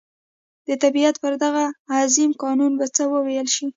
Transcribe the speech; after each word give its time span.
د 0.67 0.69
طبعیت 0.83 1.15
پر 1.23 1.33
دغه 1.43 1.65
عظیم 1.97 2.31
قانون 2.43 2.71
به 2.79 2.85
څه 2.95 3.03
وویل 3.13 3.47
شي. 3.55 3.65